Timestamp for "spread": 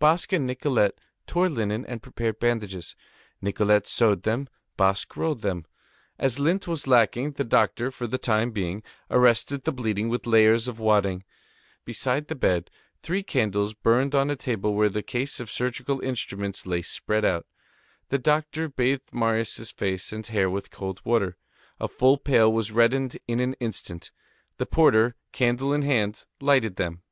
16.82-17.24